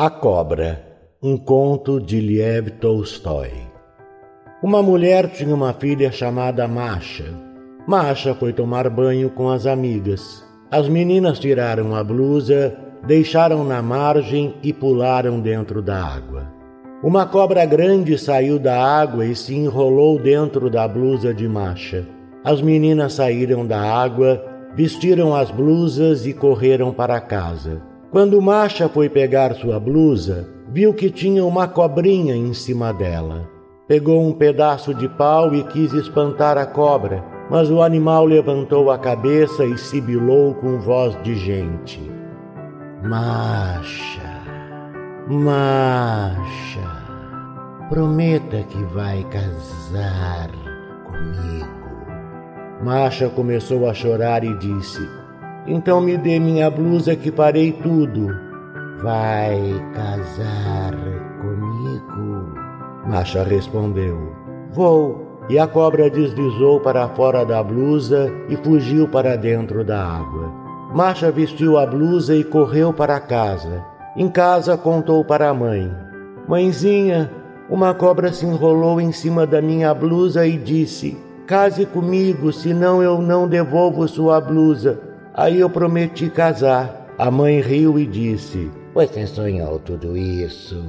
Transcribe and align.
A 0.00 0.08
Cobra, 0.08 0.80
um 1.20 1.36
conto 1.36 2.00
de 2.00 2.20
Liev 2.20 2.70
Tolstói. 2.80 3.50
Uma 4.62 4.80
mulher 4.80 5.28
tinha 5.28 5.52
uma 5.52 5.72
filha 5.72 6.12
chamada 6.12 6.68
Masha. 6.68 7.24
Masha 7.84 8.32
foi 8.32 8.52
tomar 8.52 8.88
banho 8.88 9.28
com 9.28 9.50
as 9.50 9.66
amigas. 9.66 10.44
As 10.70 10.88
meninas 10.88 11.40
tiraram 11.40 11.96
a 11.96 12.04
blusa, 12.04 12.76
deixaram 13.08 13.64
na 13.64 13.82
margem 13.82 14.54
e 14.62 14.72
pularam 14.72 15.40
dentro 15.40 15.82
da 15.82 16.00
água. 16.00 16.46
Uma 17.02 17.26
cobra 17.26 17.66
grande 17.66 18.16
saiu 18.16 18.56
da 18.56 18.80
água 18.80 19.26
e 19.26 19.34
se 19.34 19.52
enrolou 19.56 20.16
dentro 20.16 20.70
da 20.70 20.86
blusa 20.86 21.34
de 21.34 21.48
Masha. 21.48 22.06
As 22.44 22.62
meninas 22.62 23.14
saíram 23.14 23.66
da 23.66 23.80
água, 23.80 24.40
vestiram 24.76 25.34
as 25.34 25.50
blusas 25.50 26.24
e 26.24 26.32
correram 26.32 26.92
para 26.92 27.20
casa. 27.20 27.82
Quando 28.10 28.40
Masha 28.40 28.88
foi 28.88 29.10
pegar 29.10 29.54
sua 29.54 29.78
blusa, 29.78 30.48
viu 30.66 30.94
que 30.94 31.10
tinha 31.10 31.44
uma 31.44 31.68
cobrinha 31.68 32.34
em 32.34 32.54
cima 32.54 32.90
dela. 32.90 33.46
Pegou 33.86 34.26
um 34.26 34.32
pedaço 34.32 34.94
de 34.94 35.06
pau 35.10 35.54
e 35.54 35.62
quis 35.64 35.92
espantar 35.92 36.56
a 36.56 36.64
cobra, 36.64 37.22
mas 37.50 37.70
o 37.70 37.82
animal 37.82 38.24
levantou 38.24 38.90
a 38.90 38.98
cabeça 38.98 39.64
e 39.66 39.76
sibilou 39.76 40.54
com 40.54 40.78
voz 40.78 41.22
de 41.22 41.34
gente. 41.34 42.00
Masha, 43.02 44.42
Masha, 45.26 47.04
prometa 47.90 48.62
que 48.62 48.82
vai 48.84 49.22
casar 49.24 50.50
comigo. 51.04 51.68
Masha 52.82 53.28
começou 53.28 53.86
a 53.86 53.92
chorar 53.92 54.44
e 54.44 54.54
disse: 54.56 55.06
então 55.68 56.00
me 56.00 56.16
dê 56.16 56.38
minha 56.38 56.70
blusa 56.70 57.14
que 57.14 57.30
farei 57.30 57.72
tudo. 57.72 58.28
Vai 59.02 59.58
casar 59.94 60.94
comigo? 61.40 62.52
Masha 63.06 63.42
respondeu: 63.42 64.32
Vou. 64.70 65.28
E 65.48 65.58
a 65.58 65.66
cobra 65.66 66.10
deslizou 66.10 66.78
para 66.80 67.08
fora 67.08 67.42
da 67.42 67.62
blusa 67.62 68.30
e 68.50 68.56
fugiu 68.56 69.08
para 69.08 69.34
dentro 69.34 69.82
da 69.82 69.98
água. 69.98 70.52
Masha 70.94 71.30
vestiu 71.30 71.78
a 71.78 71.86
blusa 71.86 72.34
e 72.34 72.44
correu 72.44 72.92
para 72.92 73.18
casa. 73.18 73.82
Em 74.14 74.28
casa 74.28 74.76
contou 74.76 75.24
para 75.24 75.48
a 75.48 75.54
mãe: 75.54 75.90
Mãezinha, 76.46 77.30
uma 77.70 77.94
cobra 77.94 78.30
se 78.32 78.44
enrolou 78.44 79.00
em 79.00 79.12
cima 79.12 79.46
da 79.46 79.62
minha 79.62 79.94
blusa 79.94 80.46
e 80.46 80.58
disse: 80.58 81.16
Case 81.46 81.86
comigo, 81.86 82.52
senão 82.52 83.02
eu 83.02 83.22
não 83.22 83.48
devolvo 83.48 84.06
sua 84.06 84.38
blusa. 84.38 85.07
Aí 85.38 85.60
eu 85.60 85.70
prometi 85.70 86.28
casar. 86.28 87.06
A 87.16 87.30
mãe 87.30 87.60
riu 87.60 87.96
e 87.96 88.04
disse: 88.04 88.72
Você 88.92 89.24
sonhou 89.24 89.78
tudo 89.78 90.16
isso. 90.16 90.84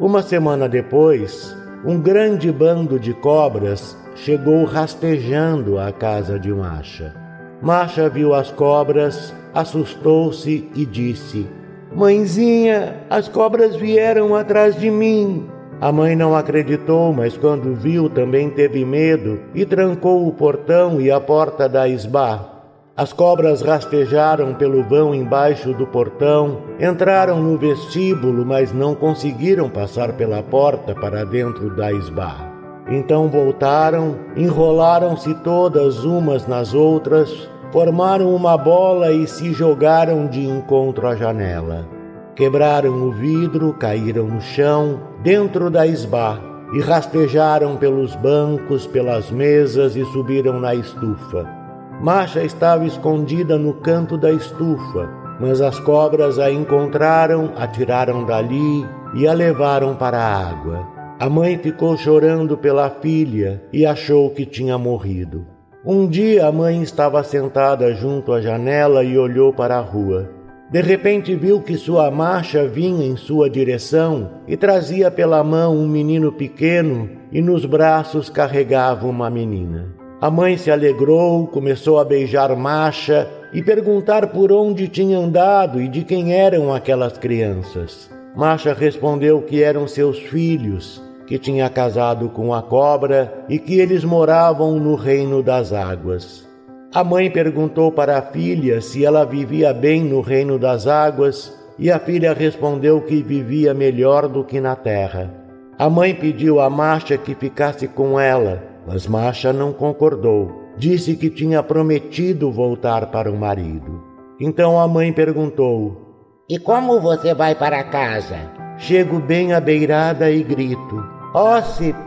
Uma 0.00 0.20
semana 0.20 0.68
depois, 0.68 1.56
um 1.84 1.96
grande 2.00 2.50
bando 2.50 2.98
de 2.98 3.14
cobras 3.14 3.96
chegou 4.16 4.64
rastejando 4.64 5.78
à 5.78 5.92
casa 5.92 6.40
de 6.40 6.52
Macha. 6.52 7.14
Macha 7.62 8.08
viu 8.08 8.34
as 8.34 8.50
cobras, 8.50 9.32
assustou-se 9.54 10.68
e 10.74 10.84
disse: 10.84 11.46
Mãezinha, 11.94 12.96
as 13.08 13.28
cobras 13.28 13.76
vieram 13.76 14.34
atrás 14.34 14.74
de 14.74 14.90
mim. 14.90 15.46
A 15.80 15.92
mãe 15.92 16.16
não 16.16 16.34
acreditou, 16.34 17.12
mas 17.12 17.36
quando 17.36 17.76
viu 17.76 18.10
também 18.10 18.50
teve 18.50 18.84
medo 18.84 19.38
e 19.54 19.64
trancou 19.64 20.26
o 20.26 20.32
portão 20.32 21.00
e 21.00 21.12
a 21.12 21.20
porta 21.20 21.68
da 21.68 21.88
esbá. 21.88 22.57
As 22.98 23.12
cobras 23.12 23.62
rastejaram 23.62 24.54
pelo 24.54 24.82
vão 24.82 25.14
embaixo 25.14 25.72
do 25.72 25.86
portão, 25.86 26.58
entraram 26.80 27.40
no 27.40 27.56
vestíbulo, 27.56 28.44
mas 28.44 28.72
não 28.72 28.92
conseguiram 28.92 29.70
passar 29.70 30.14
pela 30.14 30.42
porta 30.42 30.96
para 30.96 31.24
dentro 31.24 31.70
da 31.76 31.92
esbarra. 31.92 32.52
Então 32.88 33.28
voltaram, 33.28 34.16
enrolaram-se 34.36 35.32
todas 35.44 36.02
umas 36.02 36.48
nas 36.48 36.74
outras, 36.74 37.48
formaram 37.70 38.34
uma 38.34 38.58
bola 38.58 39.12
e 39.12 39.28
se 39.28 39.52
jogaram 39.52 40.26
de 40.26 40.44
encontro 40.44 41.06
à 41.06 41.14
janela. 41.14 41.86
Quebraram 42.34 42.94
o 42.94 43.12
vidro, 43.12 43.74
caíram 43.74 44.26
no 44.26 44.40
chão, 44.40 44.98
dentro 45.22 45.70
da 45.70 45.86
esbarra, 45.86 46.42
e 46.74 46.80
rastejaram 46.80 47.76
pelos 47.76 48.16
bancos, 48.16 48.88
pelas 48.88 49.30
mesas 49.30 49.94
e 49.94 50.04
subiram 50.06 50.58
na 50.58 50.74
estufa. 50.74 51.57
Masha 52.00 52.44
estava 52.44 52.86
escondida 52.86 53.58
no 53.58 53.74
canto 53.74 54.16
da 54.16 54.30
estufa, 54.30 55.10
mas 55.40 55.60
as 55.60 55.80
cobras 55.80 56.38
a 56.38 56.48
encontraram, 56.48 57.52
a 57.56 57.66
tiraram 57.66 58.24
dali 58.24 58.86
e 59.16 59.26
a 59.26 59.32
levaram 59.32 59.96
para 59.96 60.16
a 60.16 60.48
água. 60.48 60.86
A 61.18 61.28
mãe 61.28 61.58
ficou 61.58 61.96
chorando 61.96 62.56
pela 62.56 62.88
filha 62.88 63.60
e 63.72 63.84
achou 63.84 64.30
que 64.30 64.46
tinha 64.46 64.78
morrido. 64.78 65.44
Um 65.84 66.06
dia 66.06 66.46
a 66.46 66.52
mãe 66.52 66.80
estava 66.82 67.24
sentada 67.24 67.92
junto 67.92 68.32
à 68.32 68.40
janela 68.40 69.02
e 69.02 69.18
olhou 69.18 69.52
para 69.52 69.76
a 69.76 69.80
rua. 69.80 70.30
De 70.70 70.80
repente 70.80 71.34
viu 71.34 71.60
que 71.60 71.76
sua 71.76 72.12
marcha 72.12 72.68
vinha 72.68 73.04
em 73.04 73.16
sua 73.16 73.50
direção 73.50 74.30
e 74.46 74.56
trazia 74.56 75.10
pela 75.10 75.42
mão 75.42 75.76
um 75.76 75.88
menino 75.88 76.30
pequeno 76.30 77.10
e 77.32 77.42
nos 77.42 77.64
braços 77.64 78.30
carregava 78.30 79.08
uma 79.08 79.28
menina. 79.28 79.97
A 80.20 80.32
mãe 80.32 80.56
se 80.56 80.68
alegrou, 80.68 81.46
começou 81.46 82.00
a 82.00 82.04
beijar 82.04 82.54
Macha 82.56 83.30
e 83.52 83.62
perguntar 83.62 84.26
por 84.26 84.50
onde 84.50 84.88
tinha 84.88 85.16
andado 85.16 85.80
e 85.80 85.86
de 85.86 86.02
quem 86.02 86.34
eram 86.34 86.74
aquelas 86.74 87.16
crianças. 87.16 88.10
Macha 88.34 88.74
respondeu 88.74 89.40
que 89.40 89.62
eram 89.62 89.86
seus 89.86 90.18
filhos, 90.18 91.00
que 91.24 91.38
tinha 91.38 91.70
casado 91.70 92.28
com 92.30 92.52
a 92.52 92.60
cobra 92.60 93.32
e 93.48 93.60
que 93.60 93.78
eles 93.78 94.02
moravam 94.02 94.80
no 94.80 94.96
reino 94.96 95.40
das 95.40 95.72
águas. 95.72 96.44
A 96.92 97.04
mãe 97.04 97.30
perguntou 97.30 97.92
para 97.92 98.18
a 98.18 98.22
filha 98.22 98.80
se 98.80 99.04
ela 99.04 99.24
vivia 99.24 99.72
bem 99.72 100.02
no 100.02 100.20
reino 100.20 100.58
das 100.58 100.88
águas 100.88 101.56
e 101.78 101.92
a 101.92 101.98
filha 102.00 102.32
respondeu 102.32 103.00
que 103.02 103.22
vivia 103.22 103.72
melhor 103.72 104.26
do 104.26 104.42
que 104.42 104.60
na 104.60 104.74
terra. 104.74 105.32
A 105.78 105.88
mãe 105.88 106.12
pediu 106.12 106.58
a 106.58 106.68
Macha 106.68 107.16
que 107.16 107.36
ficasse 107.36 107.86
com 107.86 108.18
ela 108.18 108.67
mas 108.88 109.06
Masha 109.06 109.52
não 109.52 109.72
concordou. 109.72 110.50
Disse 110.78 111.14
que 111.14 111.28
tinha 111.28 111.62
prometido 111.62 112.50
voltar 112.50 113.06
para 113.08 113.30
o 113.30 113.36
marido. 113.36 114.02
Então 114.40 114.80
a 114.80 114.88
mãe 114.88 115.12
perguntou: 115.12 116.24
E 116.48 116.58
como 116.58 116.98
você 117.00 117.34
vai 117.34 117.54
para 117.54 117.84
casa? 117.84 118.38
Chego 118.78 119.18
bem 119.18 119.52
à 119.52 119.60
beirada 119.60 120.30
e 120.30 120.42
grito: 120.42 121.04
Óssip, 121.34 121.98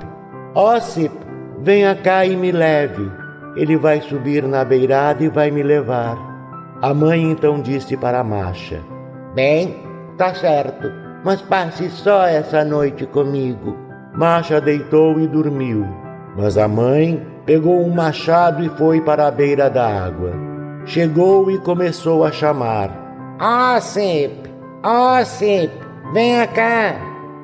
Óssip, 0.56 1.16
venha 1.60 1.94
cá 1.94 2.26
e 2.26 2.36
me 2.36 2.52
leve. 2.52 3.12
Ele 3.56 3.78
vai 3.78 4.02
subir 4.02 4.44
na 4.48 4.66
beirada 4.66 5.24
e 5.24 5.30
vai 5.30 5.52
me 5.52 5.62
levar. 5.62 6.18
A 6.82 6.94
mãe 6.94 7.32
então 7.32 7.62
disse 7.62 7.96
para 7.96 8.24
Masha: 8.24 8.82
Bem, 9.36 9.76
tá 10.18 10.34
certo, 10.34 10.92
mas 11.24 11.42
passe 11.42 11.90
só 11.92 12.26
essa 12.26 12.66
noite 12.66 13.06
comigo. 13.06 13.78
Masha 14.16 14.60
deitou 14.60 15.20
e 15.20 15.28
dormiu. 15.28 15.86
Mas 16.36 16.58
a 16.58 16.68
mãe 16.68 17.26
pegou 17.46 17.82
um 17.82 17.90
machado 17.90 18.64
e 18.64 18.70
foi 18.70 19.02
para 19.02 19.28
a 19.28 19.32
beira 19.32 19.70
da 19.70 19.86
água. 19.86 20.32
Chegou 20.86 21.52
e 21.52 21.58
começou 21.60 22.24
a 22.24 22.32
chamar: 22.32 22.90
Ossip, 23.76 24.50
Ossip, 24.84 25.72
venha 26.14 26.48
cá. 26.48 26.96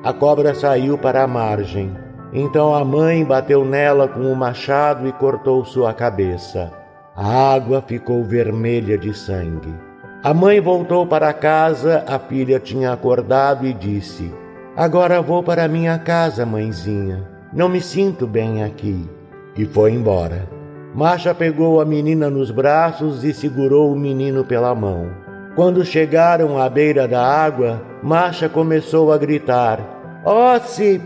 A 0.02 0.12
cobra 0.12 0.54
saiu 0.54 0.96
para 0.96 1.22
a 1.22 1.26
margem. 1.26 1.94
Então 2.32 2.74
a 2.74 2.84
mãe 2.84 3.24
bateu 3.24 3.64
nela 3.64 4.06
com 4.06 4.20
o 4.20 4.36
machado 4.36 5.06
e 5.06 5.12
cortou 5.12 5.64
sua 5.64 5.94
cabeça. 5.94 6.70
A 7.16 7.54
água 7.54 7.82
ficou 7.82 8.22
vermelha 8.22 8.98
de 8.98 9.12
sangue. 9.12 9.74
A 10.22 10.34
mãe 10.34 10.60
voltou 10.60 11.06
para 11.06 11.32
casa, 11.32 12.04
a 12.06 12.18
filha 12.18 12.58
tinha 12.58 12.92
acordado 12.92 13.66
e 13.66 13.72
disse: 13.72 14.32
Agora 14.76 15.22
vou 15.22 15.42
para 15.42 15.68
minha 15.68 15.98
casa, 15.98 16.44
mãezinha. 16.44 17.37
Não 17.52 17.68
me 17.68 17.80
sinto 17.80 18.26
bem 18.26 18.62
aqui. 18.62 19.08
E 19.56 19.64
foi 19.64 19.92
embora. 19.92 20.48
Masha 20.94 21.34
pegou 21.34 21.80
a 21.80 21.84
menina 21.84 22.28
nos 22.28 22.50
braços 22.50 23.24
e 23.24 23.32
segurou 23.32 23.92
o 23.92 23.98
menino 23.98 24.44
pela 24.44 24.74
mão. 24.74 25.10
Quando 25.54 25.84
chegaram 25.84 26.60
à 26.60 26.68
beira 26.68 27.08
da 27.08 27.20
água, 27.20 27.82
Masha 28.02 28.48
começou 28.48 29.12
a 29.12 29.18
gritar: 29.18 29.80
Ossip! 30.24 31.02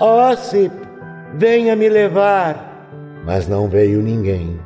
Ossip! 0.00 0.74
Venha 1.34 1.76
me 1.76 1.88
levar! 1.88 2.68
Mas 3.24 3.46
não 3.46 3.68
veio 3.68 4.00
ninguém. 4.00 4.58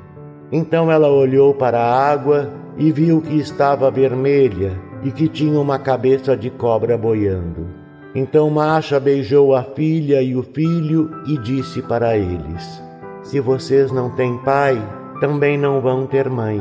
Então 0.50 0.91
ela 0.91 1.11
olhou 1.11 1.52
para 1.55 1.79
a 1.79 2.11
água 2.11 2.50
e 2.76 2.93
viu 2.93 3.20
que 3.20 3.37
estava 3.38 3.91
vermelha 3.91 4.73
e 5.02 5.11
que 5.11 5.29
tinha 5.29 5.58
uma 5.61 5.79
cabeça 5.79 6.37
de 6.37 6.50
cobra 6.50 6.96
boiando. 6.96 7.83
Então 8.14 8.49
Masha 8.49 9.00
beijou 9.00 9.55
a 9.55 9.64
filha 9.64 10.22
e 10.22 10.37
o 10.37 10.43
filho 10.43 11.11
e 11.26 11.37
disse 11.38 11.82
para 11.82 12.16
eles: 12.16 12.82
Se 13.22 13.40
vocês 13.40 13.90
não 13.90 14.11
têm 14.11 14.38
pai, 14.38 14.81
também 15.20 15.58
não 15.58 15.81
vão 15.81 16.06
ter 16.06 16.28
mãe. 16.31 16.61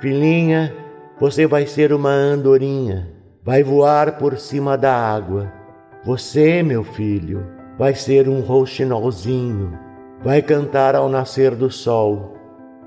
Filhinha, 0.00 0.74
você 1.20 1.46
vai 1.46 1.66
ser 1.66 1.92
uma 1.92 2.10
andorinha. 2.10 3.10
vai 3.44 3.62
voar 3.62 4.18
por 4.18 4.36
cima 4.36 4.76
da 4.76 4.94
água. 4.94 5.52
Você, 6.04 6.62
meu 6.62 6.82
filho, 6.82 7.44
vai 7.78 7.94
ser 7.94 8.28
um 8.28 8.40
rouxinolzinho, 8.40 9.78
vai 10.22 10.42
cantar 10.42 10.94
ao 10.94 11.08
nascer 11.08 11.54
do 11.54 11.70
sol. 11.70 12.36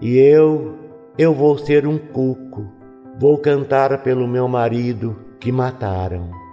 E 0.02 0.18
eu, 0.18 0.76
eu 1.18 1.34
vou 1.34 1.58
ser 1.58 1.88
um 1.88 1.98
cuco, 1.98 2.66
vou 3.18 3.38
cantar 3.38 4.04
pelo 4.04 4.28
meu 4.28 4.48
marido 4.48 5.16
que 5.40 5.52
mataram. 5.52 6.45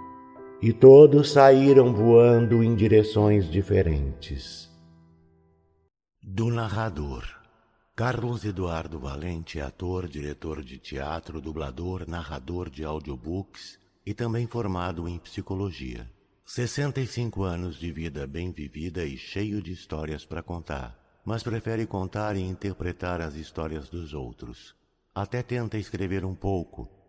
E 0.65 0.71
todos 0.71 1.31
saíram 1.31 1.93
voando 1.93 2.63
em 2.63 2.73
direções 2.73 3.51
diferentes. 3.51 4.71
Do 6.21 6.49
narrador. 6.49 7.25
Carlos 7.93 8.45
Eduardo 8.45 8.97
Valente 8.97 9.59
é 9.59 9.61
ator, 9.61 10.07
diretor 10.07 10.63
de 10.63 10.77
teatro, 10.77 11.41
dublador, 11.41 12.07
narrador 12.07 12.69
de 12.69 12.85
audiobooks 12.85 13.77
e 14.05 14.13
também 14.13 14.47
formado 14.47 15.05
em 15.05 15.19
psicologia. 15.19 16.09
65 16.45 17.43
anos 17.43 17.75
de 17.75 17.91
vida 17.91 18.25
bem 18.25 18.49
vivida 18.49 19.03
e 19.03 19.17
cheio 19.17 19.61
de 19.61 19.73
histórias 19.73 20.23
para 20.23 20.41
contar, 20.41 20.97
mas 21.25 21.43
prefere 21.43 21.85
contar 21.85 22.37
e 22.37 22.41
interpretar 22.41 23.19
as 23.19 23.35
histórias 23.35 23.89
dos 23.89 24.13
outros. 24.13 24.73
Até 25.13 25.43
tenta 25.43 25.77
escrever 25.77 26.23
um 26.23 26.33
pouco, 26.33 26.89